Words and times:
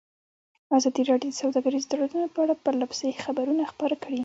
ازادي 0.77 1.01
راډیو 1.11 1.31
د 1.33 1.39
سوداګریز 1.41 1.83
تړونونه 1.91 2.27
په 2.33 2.39
اړه 2.43 2.55
پرله 2.63 2.85
پسې 2.91 3.21
خبرونه 3.25 3.63
خپاره 3.71 3.95
کړي. 4.03 4.19